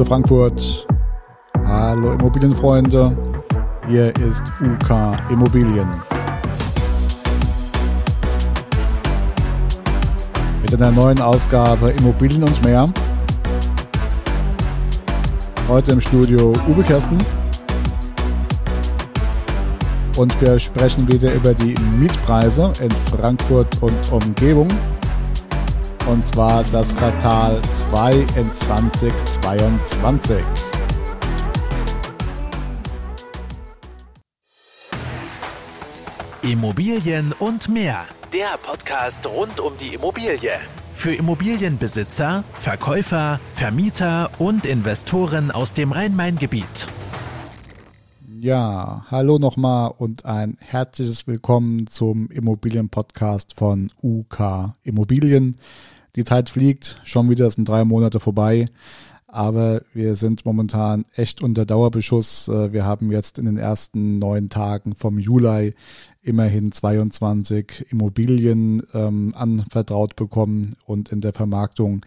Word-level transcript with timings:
Hallo 0.00 0.08
Frankfurt, 0.08 0.86
hallo 1.62 2.12
Immobilienfreunde, 2.12 3.14
hier 3.86 4.16
ist 4.16 4.44
UK 4.58 4.90
Immobilien. 5.30 5.86
Mit 10.62 10.74
einer 10.74 10.90
neuen 10.90 11.20
Ausgabe 11.20 11.90
Immobilien 11.90 12.44
und 12.44 12.64
mehr. 12.64 12.88
Heute 15.68 15.92
im 15.92 16.00
Studio 16.00 16.54
Uwe 16.66 16.82
Kersten. 16.82 17.18
Und 20.16 20.40
wir 20.40 20.58
sprechen 20.58 21.06
wieder 21.08 21.30
über 21.34 21.52
die 21.52 21.74
Mietpreise 21.98 22.72
in 22.80 22.90
Frankfurt 22.90 23.68
und 23.82 24.12
Umgebung 24.12 24.68
und 26.10 26.26
zwar 26.26 26.64
das 26.64 26.94
Quartal 26.96 27.62
2 27.72 28.12
in 28.36 28.52
2022. 28.52 30.42
Immobilien 36.42 37.32
und 37.38 37.68
mehr. 37.68 38.06
Der 38.32 38.58
Podcast 38.60 39.24
rund 39.28 39.60
um 39.60 39.74
die 39.76 39.94
Immobilie. 39.94 40.50
Für 40.94 41.14
Immobilienbesitzer, 41.14 42.42
Verkäufer, 42.54 43.38
Vermieter 43.54 44.30
und 44.38 44.66
Investoren 44.66 45.52
aus 45.52 45.74
dem 45.74 45.92
Rhein-Main-Gebiet. 45.92 46.88
Ja, 48.40 49.06
hallo 49.10 49.38
nochmal 49.38 49.92
und 49.96 50.24
ein 50.24 50.56
herzliches 50.60 51.28
Willkommen 51.28 51.86
zum 51.86 52.30
Immobilienpodcast 52.30 53.54
von 53.54 53.92
UK 54.02 54.74
Immobilien. 54.82 55.56
Die 56.16 56.24
Zeit 56.24 56.48
fliegt, 56.48 57.00
schon 57.04 57.30
wieder 57.30 57.50
sind 57.50 57.68
drei 57.68 57.84
Monate 57.84 58.20
vorbei. 58.20 58.66
Aber 59.32 59.82
wir 59.94 60.16
sind 60.16 60.44
momentan 60.44 61.04
echt 61.14 61.40
unter 61.40 61.64
Dauerbeschuss. 61.64 62.48
Äh, 62.48 62.72
wir 62.72 62.84
haben 62.84 63.12
jetzt 63.12 63.38
in 63.38 63.44
den 63.44 63.58
ersten 63.58 64.18
neun 64.18 64.48
Tagen 64.48 64.96
vom 64.96 65.20
Juli 65.20 65.74
immerhin 66.20 66.72
22 66.72 67.86
Immobilien 67.90 68.82
ähm, 68.92 69.32
anvertraut 69.36 70.16
bekommen 70.16 70.74
und 70.84 71.12
in 71.12 71.20
der 71.20 71.32
Vermarktung 71.32 72.04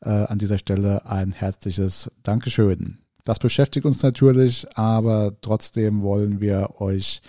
äh, 0.00 0.08
an 0.08 0.38
dieser 0.38 0.56
Stelle 0.56 1.04
ein 1.04 1.32
herzliches 1.32 2.10
Dankeschön. 2.22 2.98
Das 3.24 3.38
beschäftigt 3.38 3.84
uns 3.84 4.02
natürlich, 4.02 4.66
aber 4.74 5.34
trotzdem 5.42 6.02
wollen 6.02 6.40
wir 6.40 6.80
euch 6.80 7.20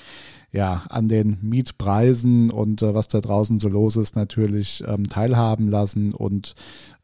ja, 0.53 0.85
an 0.89 1.07
den 1.07 1.39
Mietpreisen 1.41 2.51
und 2.51 2.83
äh, 2.83 2.93
was 2.93 3.07
da 3.07 3.19
draußen 3.19 3.59
so 3.59 3.67
los 3.69 3.97
ist, 3.97 4.15
natürlich 4.15 4.83
ähm, 4.87 5.07
teilhaben 5.07 5.67
lassen 5.67 6.13
und 6.13 6.53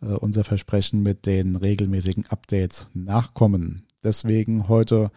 äh, 0.02 0.14
unser 0.14 0.44
Versprechen 0.44 1.02
mit 1.02 1.26
den 1.26 1.56
regelmäßigen 1.56 2.28
Updates 2.28 2.88
nachkommen. 2.94 3.88
Deswegen 4.04 4.70
heute 4.70 5.10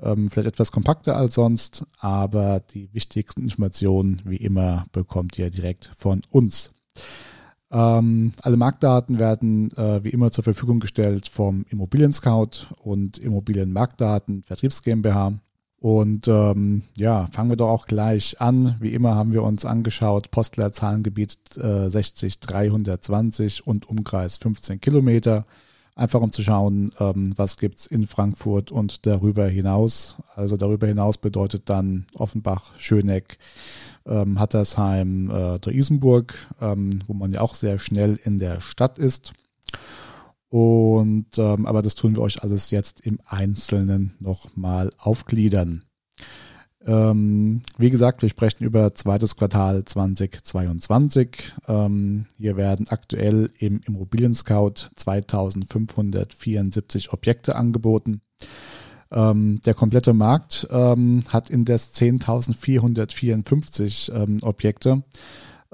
ähm, 0.00 0.28
vielleicht 0.28 0.48
etwas 0.48 0.70
kompakter 0.70 1.16
als 1.16 1.34
sonst, 1.34 1.86
aber 1.98 2.60
die 2.60 2.92
wichtigsten 2.92 3.42
Informationen, 3.42 4.20
wie 4.26 4.36
immer, 4.36 4.86
bekommt 4.92 5.38
ihr 5.38 5.50
direkt 5.50 5.90
von 5.96 6.20
uns. 6.30 6.72
Ähm, 7.70 8.32
alle 8.42 8.56
Marktdaten 8.58 9.18
werden 9.18 9.72
äh, 9.76 10.04
wie 10.04 10.10
immer 10.10 10.30
zur 10.30 10.44
Verfügung 10.44 10.78
gestellt 10.78 11.28
vom 11.28 11.64
Immobilien 11.70 12.12
Scout 12.12 12.66
und 12.82 13.16
Immobilienmarktdaten 13.16 14.42
Vertriebs 14.42 14.82
GmbH. 14.82 15.40
Und 15.80 16.26
ähm, 16.26 16.82
ja, 16.96 17.28
fangen 17.32 17.50
wir 17.50 17.56
doch 17.56 17.68
auch 17.68 17.86
gleich 17.86 18.40
an. 18.40 18.76
Wie 18.80 18.94
immer 18.94 19.14
haben 19.14 19.32
wir 19.32 19.44
uns 19.44 19.64
angeschaut, 19.64 20.30
Postleitzahlengebiet 20.32 21.38
äh, 21.56 21.88
60 21.88 22.40
320 22.40 23.66
und 23.66 23.88
Umkreis 23.88 24.38
15 24.38 24.80
Kilometer. 24.80 25.44
Einfach 25.94 26.20
um 26.20 26.30
zu 26.32 26.42
schauen, 26.42 26.92
ähm, 26.98 27.32
was 27.36 27.56
gibt's 27.56 27.86
in 27.86 28.06
Frankfurt 28.06 28.72
und 28.72 29.06
darüber 29.06 29.46
hinaus. 29.48 30.16
Also 30.34 30.56
darüber 30.56 30.86
hinaus 30.86 31.18
bedeutet 31.18 31.62
dann 31.66 32.06
Offenbach, 32.14 32.70
Schöneck, 32.78 33.38
ähm, 34.06 34.38
Hattersheim, 34.38 35.30
äh, 35.30 35.58
Dreisenburg, 35.58 36.34
ähm, 36.60 37.00
wo 37.06 37.14
man 37.14 37.32
ja 37.32 37.40
auch 37.40 37.54
sehr 37.54 37.78
schnell 37.78 38.18
in 38.24 38.38
der 38.38 38.60
Stadt 38.60 38.98
ist. 38.98 39.32
Und 40.50 41.26
ähm, 41.36 41.66
aber 41.66 41.82
das 41.82 41.94
tun 41.94 42.16
wir 42.16 42.22
euch 42.22 42.42
alles 42.42 42.70
jetzt 42.70 43.02
im 43.02 43.20
Einzelnen 43.26 44.14
nochmal 44.18 44.90
aufgliedern. 44.98 45.84
Ähm, 46.86 47.60
wie 47.76 47.90
gesagt, 47.90 48.22
wir 48.22 48.30
sprechen 48.30 48.64
über 48.64 48.94
zweites 48.94 49.36
Quartal 49.36 49.84
2022. 49.84 51.52
Ähm, 51.66 52.24
hier 52.38 52.56
werden 52.56 52.88
aktuell 52.88 53.50
im 53.58 53.82
Immobilien 53.86 54.32
Scout 54.32 54.88
2574 54.94 57.12
Objekte 57.12 57.56
angeboten. 57.56 58.22
Ähm, 59.10 59.60
der 59.64 59.72
komplette 59.74 60.12
Markt 60.14 60.68
ähm, 60.70 61.24
hat 61.28 61.50
indes 61.50 61.92
10.454 61.94 64.14
ähm, 64.14 64.38
Objekte. 64.42 65.02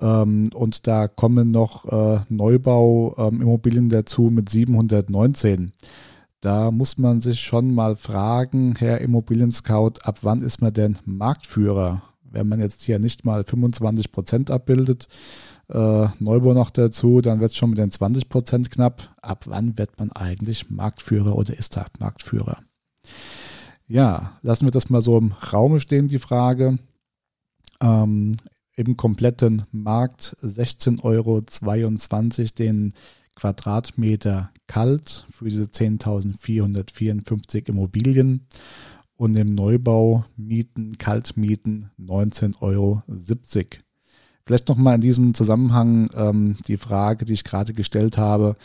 Ähm, 0.00 0.50
und 0.54 0.86
da 0.86 1.08
kommen 1.08 1.50
noch 1.50 1.84
äh, 1.86 2.20
Neubau-Immobilien 2.28 3.84
ähm, 3.84 3.90
dazu 3.90 4.30
mit 4.30 4.48
719. 4.48 5.72
Da 6.40 6.70
muss 6.70 6.98
man 6.98 7.20
sich 7.20 7.40
schon 7.40 7.74
mal 7.74 7.96
fragen, 7.96 8.74
Herr 8.78 9.00
Immobilien-Scout, 9.00 10.02
ab 10.02 10.18
wann 10.22 10.42
ist 10.42 10.60
man 10.60 10.72
denn 10.72 10.98
Marktführer? 11.04 12.02
Wenn 12.22 12.48
man 12.48 12.60
jetzt 12.60 12.82
hier 12.82 12.98
nicht 12.98 13.24
mal 13.24 13.44
25 13.44 14.12
Prozent 14.12 14.50
abbildet, 14.50 15.08
äh, 15.68 16.08
Neubau 16.18 16.52
noch 16.52 16.70
dazu, 16.70 17.20
dann 17.20 17.40
wird 17.40 17.52
es 17.52 17.56
schon 17.56 17.70
mit 17.70 17.78
den 17.78 17.90
20 17.90 18.28
Prozent 18.28 18.70
knapp. 18.70 19.14
Ab 19.22 19.44
wann 19.46 19.78
wird 19.78 19.98
man 19.98 20.12
eigentlich 20.12 20.70
Marktführer 20.70 21.36
oder 21.36 21.56
ist 21.56 21.76
er 21.76 21.86
Marktführer? 21.98 22.58
Ja, 23.86 24.32
lassen 24.42 24.66
wir 24.66 24.70
das 24.70 24.90
mal 24.90 25.00
so 25.00 25.16
im 25.16 25.32
Raume 25.52 25.80
stehen, 25.80 26.08
die 26.08 26.18
Frage. 26.18 26.78
Ähm, 27.80 28.36
im 28.76 28.96
kompletten 28.96 29.62
Markt 29.70 30.36
16,22 30.42 31.04
Euro 31.04 31.42
den 32.58 32.92
Quadratmeter 33.36 34.50
kalt 34.66 35.26
für 35.30 35.46
diese 35.46 35.64
10.454 35.64 37.68
Immobilien 37.68 38.46
und 39.16 39.38
im 39.38 39.54
Neubau 39.54 40.24
Mieten, 40.36 40.98
Kaltmieten 40.98 41.90
19,70 41.98 42.60
Euro. 42.60 43.02
Vielleicht 44.46 44.68
nochmal 44.68 44.96
in 44.96 45.00
diesem 45.00 45.32
Zusammenhang 45.32 46.10
ähm, 46.14 46.58
die 46.68 46.76
Frage, 46.76 47.24
die 47.24 47.32
ich 47.32 47.44
gerade 47.44 47.72
gestellt 47.72 48.18
habe. 48.18 48.56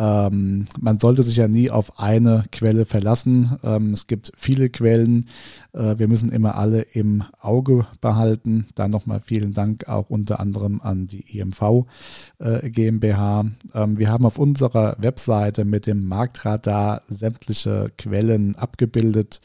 Ähm, 0.00 0.64
man 0.80 0.98
sollte 0.98 1.22
sich 1.22 1.36
ja 1.36 1.46
nie 1.46 1.70
auf 1.70 1.98
eine 1.98 2.44
Quelle 2.50 2.86
verlassen. 2.86 3.58
Ähm, 3.62 3.92
es 3.92 4.06
gibt 4.06 4.32
viele 4.34 4.70
Quellen. 4.70 5.26
Äh, 5.74 5.98
wir 5.98 6.08
müssen 6.08 6.32
immer 6.32 6.54
alle 6.54 6.80
im 6.80 7.22
Auge 7.38 7.86
behalten. 8.00 8.66
Da 8.74 8.88
nochmal 8.88 9.20
vielen 9.22 9.52
Dank 9.52 9.88
auch 9.88 10.08
unter 10.08 10.40
anderem 10.40 10.80
an 10.80 11.06
die 11.06 11.38
EMV 11.38 11.84
äh, 12.38 12.70
GmbH. 12.70 13.44
Ähm, 13.74 13.98
wir 13.98 14.10
haben 14.10 14.24
auf 14.24 14.38
unserer 14.38 14.96
Webseite 14.98 15.66
mit 15.66 15.86
dem 15.86 16.08
Marktradar 16.08 17.02
sämtliche 17.08 17.92
Quellen 17.98 18.56
abgebildet. 18.56 19.42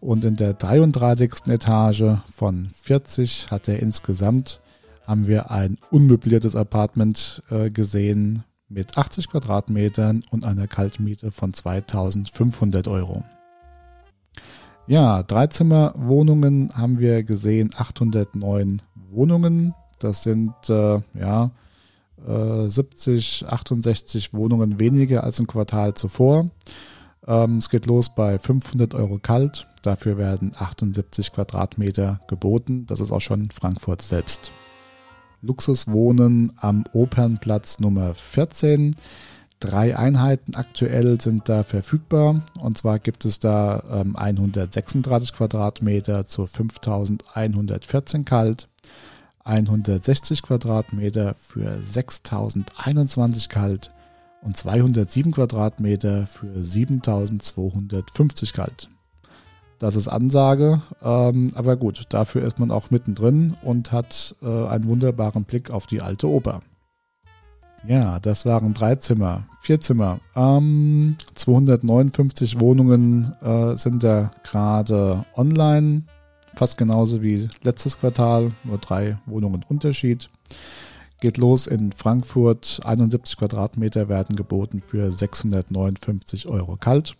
Und 0.00 0.24
in 0.24 0.36
der 0.36 0.54
33. 0.54 1.48
Etage 1.48 2.18
von 2.32 2.70
40 2.82 3.50
hat 3.50 3.68
er 3.68 3.80
insgesamt, 3.80 4.60
haben 5.06 5.26
wir 5.26 5.50
ein 5.50 5.78
unmöbliertes 5.90 6.54
Apartment 6.54 7.42
äh, 7.50 7.70
gesehen 7.70 8.44
mit 8.68 8.96
80 8.96 9.30
Quadratmetern 9.30 10.22
und 10.30 10.44
einer 10.44 10.66
Kaltmiete 10.66 11.32
von 11.32 11.52
2500 11.52 12.86
Euro. 12.86 13.24
Ja, 14.86 15.22
Dreizimmerwohnungen 15.22 16.70
haben 16.74 16.98
wir 16.98 17.22
gesehen, 17.22 17.70
809 17.76 18.82
Wohnungen. 19.10 19.74
Das 19.98 20.22
sind 20.22 20.54
äh, 20.68 21.00
ja 21.18 21.50
äh, 22.26 22.68
70, 22.68 23.46
68 23.48 24.32
Wohnungen 24.32 24.78
weniger 24.78 25.24
als 25.24 25.40
im 25.40 25.46
Quartal 25.46 25.94
zuvor. 25.94 26.50
Ähm, 27.28 27.58
es 27.58 27.68
geht 27.68 27.86
los 27.86 28.08
bei 28.08 28.38
500 28.38 28.94
Euro 28.94 29.18
kalt. 29.18 29.66
Dafür 29.82 30.16
werden 30.16 30.52
78 30.56 31.32
Quadratmeter 31.32 32.20
geboten. 32.26 32.86
Das 32.86 33.00
ist 33.00 33.12
auch 33.12 33.20
schon 33.20 33.50
Frankfurt 33.50 34.02
selbst. 34.02 34.50
Luxuswohnen 35.42 36.52
am 36.56 36.84
Opernplatz 36.92 37.78
Nummer 37.78 38.14
14. 38.14 38.96
Drei 39.60 39.96
Einheiten 39.96 40.54
aktuell 40.54 41.20
sind 41.20 41.48
da 41.48 41.64
verfügbar. 41.64 42.42
Und 42.60 42.78
zwar 42.78 42.98
gibt 42.98 43.24
es 43.24 43.38
da 43.38 43.82
ähm, 43.90 44.16
136 44.16 45.34
Quadratmeter 45.34 46.24
zu 46.26 46.46
5114 46.46 48.24
kalt, 48.24 48.68
160 49.44 50.42
Quadratmeter 50.42 51.34
für 51.42 51.82
6021 51.82 53.48
kalt 53.48 53.90
und 54.42 54.56
207 54.56 55.32
Quadratmeter 55.32 56.26
für 56.26 56.62
7250 56.62 58.52
kalt. 58.52 58.88
Das 59.78 59.94
ist 59.94 60.08
Ansage, 60.08 60.82
ähm, 61.02 61.52
aber 61.54 61.76
gut, 61.76 62.04
dafür 62.08 62.42
ist 62.42 62.58
man 62.58 62.70
auch 62.72 62.90
mittendrin 62.90 63.56
und 63.62 63.92
hat 63.92 64.34
äh, 64.42 64.66
einen 64.66 64.86
wunderbaren 64.86 65.44
Blick 65.44 65.70
auf 65.70 65.86
die 65.86 66.00
alte 66.00 66.28
Oper. 66.28 66.62
Ja, 67.86 68.18
das 68.18 68.44
waren 68.44 68.74
drei 68.74 68.96
Zimmer, 68.96 69.46
vier 69.60 69.80
Zimmer. 69.80 70.18
Ähm, 70.34 71.16
259 71.34 72.58
Wohnungen 72.58 73.34
äh, 73.40 73.76
sind 73.76 74.02
da 74.02 74.32
gerade 74.42 75.24
online. 75.36 76.02
Fast 76.56 76.76
genauso 76.76 77.22
wie 77.22 77.48
letztes 77.62 78.00
Quartal, 78.00 78.52
nur 78.64 78.78
drei 78.78 79.18
Wohnungen 79.26 79.64
Unterschied. 79.68 80.28
Geht 81.20 81.36
los 81.36 81.66
in 81.66 81.92
Frankfurt. 81.92 82.80
71 82.84 83.36
Quadratmeter 83.36 84.08
werden 84.08 84.36
geboten 84.36 84.80
für 84.80 85.10
659 85.10 86.48
Euro 86.48 86.76
kalt. 86.76 87.16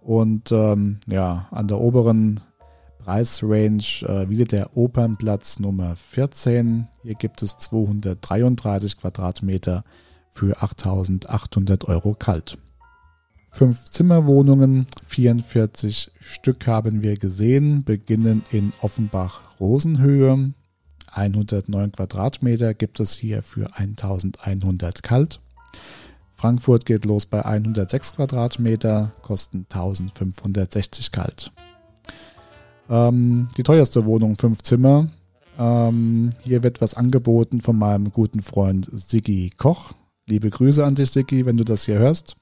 Und 0.00 0.50
ähm, 0.52 1.00
ja, 1.06 1.48
an 1.50 1.68
der 1.68 1.80
oberen 1.80 2.40
Preisrange 2.98 4.02
äh, 4.02 4.28
wieder 4.28 4.44
der 4.44 4.76
Opernplatz 4.76 5.60
Nummer 5.60 5.96
14. 5.96 6.88
Hier 7.02 7.14
gibt 7.14 7.42
es 7.42 7.58
233 7.58 8.98
Quadratmeter 8.98 9.84
für 10.30 10.62
8800 10.62 11.86
Euro 11.88 12.14
kalt. 12.14 12.58
Fünf 13.50 13.84
Zimmerwohnungen, 13.84 14.86
44 15.06 16.12
Stück 16.20 16.66
haben 16.66 17.02
wir 17.02 17.16
gesehen, 17.16 17.82
beginnen 17.82 18.42
in 18.50 18.72
Offenbach-Rosenhöhe. 18.82 20.52
109 21.18 21.92
Quadratmeter 21.92 22.74
gibt 22.74 23.00
es 23.00 23.14
hier 23.14 23.42
für 23.42 23.76
1100 23.76 25.02
kalt. 25.02 25.40
Frankfurt 26.34 26.86
geht 26.86 27.04
los 27.04 27.26
bei 27.26 27.44
106 27.44 28.14
Quadratmeter, 28.14 29.12
kosten 29.22 29.66
1560 29.68 31.10
kalt. 31.10 31.50
Ähm, 32.88 33.48
die 33.56 33.64
teuerste 33.64 34.06
Wohnung, 34.06 34.36
fünf 34.36 34.62
Zimmer. 34.62 35.08
Ähm, 35.58 36.30
hier 36.40 36.62
wird 36.62 36.80
was 36.80 36.94
angeboten 36.94 37.60
von 37.60 37.76
meinem 37.76 38.12
guten 38.12 38.42
Freund 38.42 38.88
Siggi 38.92 39.50
Koch. 39.56 39.92
Liebe 40.26 40.50
Grüße 40.50 40.84
an 40.84 40.94
dich, 40.94 41.10
Siggi, 41.10 41.44
wenn 41.44 41.56
du 41.56 41.64
das 41.64 41.86
hier 41.86 41.98
hörst. 41.98 42.36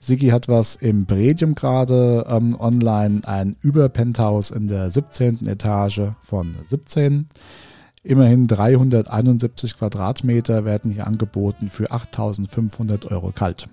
Siggi 0.00 0.28
hat 0.28 0.48
was 0.48 0.76
im 0.76 1.04
Bredium 1.04 1.54
gerade 1.54 2.24
ähm, 2.28 2.58
online, 2.58 3.20
ein 3.24 3.56
Überpenthouse 3.60 4.50
in 4.50 4.68
der 4.68 4.90
17. 4.90 5.46
Etage 5.46 6.12
von 6.22 6.56
17. 6.62 7.28
Immerhin 8.06 8.46
371 8.46 9.76
Quadratmeter 9.76 10.64
werden 10.64 10.92
hier 10.92 11.08
angeboten 11.08 11.70
für 11.70 11.90
8500 11.90 13.10
Euro 13.10 13.32
kalt. 13.32 13.68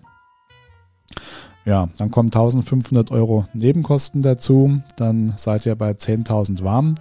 Ja, 1.65 1.89
dann 1.99 2.09
kommen 2.09 2.29
1500 2.29 3.11
Euro 3.11 3.45
Nebenkosten 3.53 4.23
dazu. 4.23 4.81
Dann 4.95 5.35
seid 5.37 5.67
ihr 5.67 5.75
bei 5.75 5.91
10.000 5.91 6.63
warm. 6.63 6.95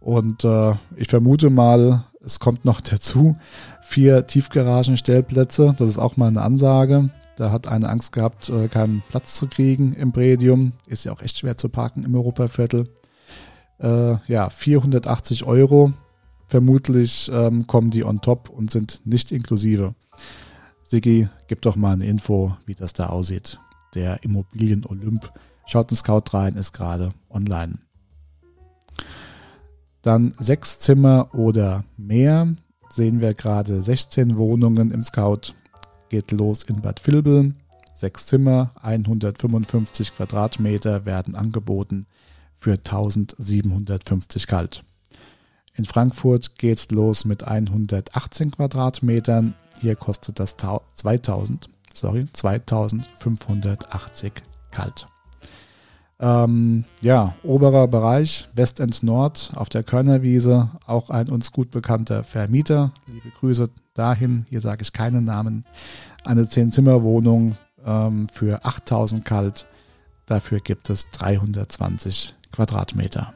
Und 0.00 0.44
äh, 0.44 0.72
ich 0.96 1.08
vermute 1.08 1.50
mal, 1.50 2.04
es 2.24 2.40
kommt 2.40 2.64
noch 2.64 2.80
dazu 2.90 3.36
vier 3.82 4.26
Tiefgaragenstellplätze. 4.26 5.74
Das 5.76 5.90
ist 5.90 5.98
auch 5.98 6.16
mal 6.16 6.28
eine 6.28 6.40
Ansage. 6.40 7.10
Da 7.36 7.50
hat 7.50 7.68
eine 7.68 7.90
Angst 7.90 8.12
gehabt, 8.12 8.48
äh, 8.48 8.68
keinen 8.68 9.02
Platz 9.10 9.34
zu 9.34 9.48
kriegen 9.48 9.92
im 9.92 10.12
Predium. 10.12 10.72
Ist 10.86 11.04
ja 11.04 11.12
auch 11.12 11.20
echt 11.20 11.36
schwer 11.36 11.58
zu 11.58 11.68
parken 11.68 12.04
im 12.04 12.14
Europaviertel. 12.14 12.88
Äh, 13.80 14.16
ja, 14.28 14.48
480 14.48 15.44
Euro. 15.44 15.92
Vermutlich 16.46 17.30
ähm, 17.32 17.66
kommen 17.66 17.90
die 17.90 18.04
on 18.04 18.20
top 18.20 18.50
und 18.50 18.70
sind 18.70 19.00
nicht 19.04 19.32
inklusive. 19.32 19.94
Sigi, 20.82 21.28
gib 21.48 21.62
doch 21.62 21.76
mal 21.76 21.92
eine 21.92 22.06
Info, 22.06 22.56
wie 22.66 22.74
das 22.74 22.92
da 22.92 23.06
aussieht 23.06 23.58
der 23.94 24.22
Immobilien 24.22 24.84
Olymp. 24.86 25.32
Schaut 25.66 25.90
in 25.90 25.96
Scout 25.96 26.24
rein, 26.32 26.54
ist 26.54 26.72
gerade 26.72 27.14
online. 27.30 27.78
Dann 30.02 30.32
sechs 30.38 30.78
Zimmer 30.80 31.30
oder 31.32 31.84
mehr 31.96 32.54
sehen 32.90 33.20
wir 33.20 33.34
gerade 33.34 33.80
16 33.80 34.36
Wohnungen 34.36 34.90
im 34.90 35.02
Scout. 35.02 35.54
Geht 36.10 36.30
los 36.30 36.62
in 36.64 36.82
Bad 36.82 37.06
Vilbel. 37.06 37.54
Sechs 37.94 38.26
Zimmer, 38.26 38.72
155 38.82 40.14
Quadratmeter 40.14 41.06
werden 41.06 41.36
angeboten 41.36 42.06
für 42.52 42.72
1750 42.72 44.46
kalt. 44.46 44.84
In 45.74 45.84
Frankfurt 45.84 46.58
geht 46.58 46.78
es 46.78 46.90
los 46.90 47.24
mit 47.24 47.44
118 47.44 48.52
Quadratmetern. 48.52 49.54
Hier 49.80 49.96
kostet 49.96 50.38
das 50.38 50.56
2000 50.56 51.68
sorry, 51.94 52.26
2580 52.32 54.32
kalt. 54.70 55.06
Ähm, 56.20 56.84
ja, 57.00 57.34
oberer 57.42 57.88
Bereich, 57.88 58.48
Westend 58.54 59.02
Nord 59.02 59.52
auf 59.56 59.68
der 59.68 59.82
Körnerwiese, 59.82 60.70
auch 60.86 61.10
ein 61.10 61.28
uns 61.28 61.52
gut 61.52 61.70
bekannter 61.70 62.24
Vermieter. 62.24 62.92
Liebe 63.06 63.30
Grüße 63.38 63.68
dahin, 63.94 64.46
hier 64.48 64.60
sage 64.60 64.82
ich 64.82 64.92
keinen 64.92 65.24
Namen. 65.24 65.64
Eine 66.24 66.42
10-Zimmer-Wohnung 66.42 67.56
ähm, 67.84 68.28
für 68.28 68.64
8000 68.64 69.24
kalt. 69.24 69.66
Dafür 70.26 70.60
gibt 70.60 70.88
es 70.88 71.10
320 71.10 72.34
Quadratmeter. 72.52 73.34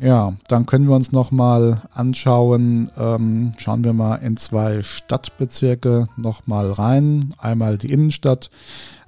Ja, 0.00 0.34
dann 0.46 0.64
können 0.64 0.86
wir 0.88 0.94
uns 0.94 1.10
nochmal 1.10 1.82
anschauen, 1.92 2.88
ähm, 2.96 3.50
schauen 3.58 3.82
wir 3.82 3.92
mal 3.92 4.16
in 4.16 4.36
zwei 4.36 4.82
Stadtbezirke 4.82 6.06
nochmal 6.16 6.70
rein. 6.70 7.34
Einmal 7.38 7.78
die 7.78 7.90
Innenstadt. 7.90 8.48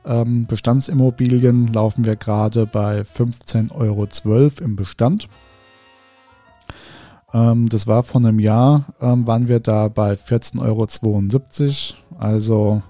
Ähm, 0.05 0.47
Bestandsimmobilien 0.47 1.69
laufen 1.69 2.05
wir 2.05 2.17
gerade 2.17 2.67
bei 2.67 3.03
15,12 3.03 3.73
Euro 3.73 4.51
im 4.65 4.75
Bestand. 4.75 5.29
Ähm, 7.33 7.69
das 7.69 7.87
war 7.87 8.03
vor 8.03 8.21
einem 8.21 8.41
Jahr, 8.41 8.87
ähm, 9.01 9.29
waren 9.29 9.47
wir 9.47 9.61
da 9.61 9.87
bei 9.87 10.15
14,72 10.15 11.95
Euro, 11.95 12.19
also 12.19 12.83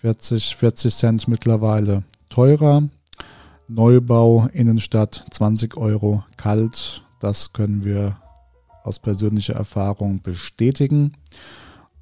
40, 0.00 0.56
40 0.56 0.94
Cent 0.94 1.28
mittlerweile 1.28 2.04
teurer. 2.30 2.84
Neubau 3.68 4.48
Innenstadt 4.52 5.24
20 5.30 5.76
Euro 5.76 6.22
kalt. 6.36 7.02
Das 7.20 7.52
können 7.52 7.84
wir 7.84 8.18
aus 8.82 8.98
persönlicher 8.98 9.54
Erfahrung 9.54 10.20
bestätigen. 10.22 11.12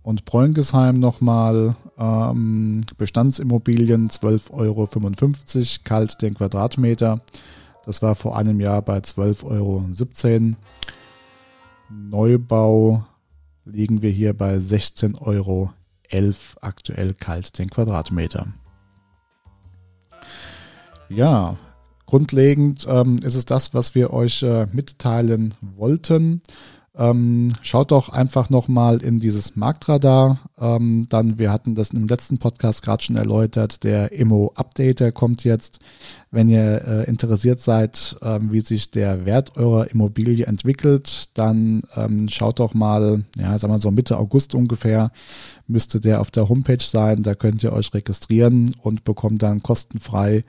Und 0.03 0.25
Bräungesheim 0.25 0.99
nochmal 0.99 1.77
ähm, 1.97 2.81
Bestandsimmobilien 2.99 4.11
12,55 4.11 4.51
Euro 4.53 4.89
kalt 5.85 6.21
den 6.23 6.35
Quadratmeter. 6.35 7.21
Das 7.85 8.03
war 8.03 8.17
vor 8.17 8.37
einem 8.37 8.61
Jahr 8.61 8.83
bei 8.83 8.99
12,17 8.99 9.45
Euro. 9.45 10.57
Neubau 11.89 13.05
liegen 13.65 14.03
wir 14.03 14.11
hier 14.11 14.37
bei 14.37 14.57
16,11 14.57 15.21
Euro 15.21 15.71
aktuell 16.61 17.15
kalt 17.15 17.59
den 17.59 17.71
Quadratmeter. 17.71 18.49
Ja, 21.15 21.59
grundlegend 22.07 22.87
ähm, 22.89 23.19
ist 23.23 23.35
es 23.35 23.45
das, 23.45 23.75
was 23.75 23.95
wir 23.95 24.13
euch 24.13 24.43
äh, 24.43 24.67
mitteilen 24.73 25.55
wollten. 25.61 26.41
Ähm, 26.95 27.53
schaut 27.61 27.91
doch 27.91 28.09
einfach 28.09 28.49
nochmal 28.49 29.03
in 29.03 29.19
dieses 29.19 29.55
Marktradar. 29.55 30.39
Ähm, 30.63 31.07
dann, 31.11 31.41
wir 31.41 31.51
hatten 31.51 31.75
das 31.75 31.91
im 31.91 32.07
letzten 32.07 32.39
Podcast 32.39 32.83
gerade 32.83 33.03
schon 33.03 33.17
erläutert, 33.17 33.83
der 33.83 34.13
Immo 34.13 34.53
Updater 34.55 35.11
kommt 35.11 35.43
jetzt. 35.43 35.81
Wenn 36.31 36.49
ihr 36.49 36.83
äh, 36.87 37.05
interessiert 37.11 37.61
seid, 37.61 38.17
ähm, 38.23 38.53
wie 38.53 38.61
sich 38.61 38.93
der 38.93 39.27
Wert 39.27 39.57
eurer 39.57 39.91
Immobilie 39.91 40.47
entwickelt, 40.47 41.31
dann 41.35 41.83
ähm, 41.97 42.29
schaut 42.29 42.61
doch 42.61 42.75
mal, 42.75 43.25
ja, 43.37 43.59
sagen 43.59 43.75
wir 43.75 43.79
so 43.81 43.91
Mitte 43.91 44.17
August 44.17 44.55
ungefähr, 44.55 45.11
müsste 45.67 45.99
der 45.99 46.21
auf 46.21 46.31
der 46.31 46.49
Homepage 46.49 46.83
sein. 46.83 47.23
Da 47.23 47.35
könnt 47.35 47.63
ihr 47.65 47.73
euch 47.73 47.93
registrieren 47.93 48.73
und 48.83 49.03
bekommt 49.03 49.43
dann 49.43 49.63
kostenfrei 49.63 50.45